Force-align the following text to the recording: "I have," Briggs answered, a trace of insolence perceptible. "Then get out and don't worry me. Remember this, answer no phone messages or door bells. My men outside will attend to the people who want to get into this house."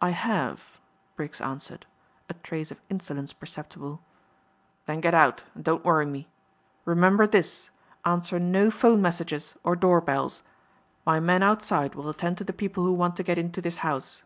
"I 0.00 0.10
have," 0.10 0.78
Briggs 1.16 1.40
answered, 1.40 1.86
a 2.30 2.34
trace 2.34 2.70
of 2.70 2.80
insolence 2.88 3.32
perceptible. 3.32 4.00
"Then 4.84 5.00
get 5.00 5.12
out 5.12 5.42
and 5.56 5.64
don't 5.64 5.84
worry 5.84 6.06
me. 6.06 6.28
Remember 6.84 7.26
this, 7.26 7.70
answer 8.04 8.38
no 8.38 8.70
phone 8.70 9.02
messages 9.02 9.56
or 9.64 9.74
door 9.74 10.00
bells. 10.00 10.44
My 11.04 11.18
men 11.18 11.42
outside 11.42 11.96
will 11.96 12.08
attend 12.08 12.38
to 12.38 12.44
the 12.44 12.52
people 12.52 12.84
who 12.84 12.92
want 12.92 13.16
to 13.16 13.24
get 13.24 13.38
into 13.38 13.60
this 13.60 13.78
house." 13.78 14.22